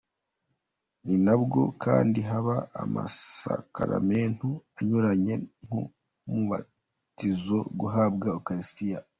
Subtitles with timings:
[1.05, 5.33] Ninabwo kandi haba amasakaramentu anyuranye
[5.65, 8.99] nk’umubatizo, guhabwa ukaristiya,….